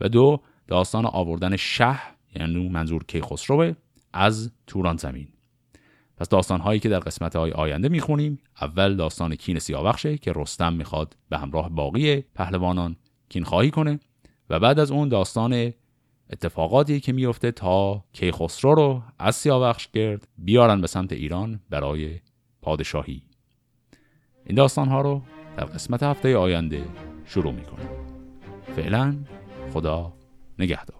[0.00, 1.98] و دو داستان آوردن شه
[2.36, 3.74] یعنی منظور کیخسروه
[4.12, 5.28] از توران زمین.
[6.16, 10.72] پس داستان هایی که در قسمت های آینده می‌خونیم اول داستان کین سیاوخشه که رستم
[10.72, 12.96] می‌خواد به همراه باقی پهلوانان
[13.28, 14.00] کین خواهی کنه
[14.50, 15.72] و بعد از اون داستان
[16.30, 22.20] اتفاقاتی که میفته تا کیخسرو رو از سیاوخش گرد بیارن به سمت ایران برای
[22.62, 23.22] پادشاهی.
[24.46, 25.22] این داستان ها رو
[25.56, 26.84] در قسمت هفته آینده
[27.24, 27.88] شروع می‌کنیم.
[28.76, 29.16] فعلا
[29.72, 30.17] خدا
[30.59, 30.96] نگهدار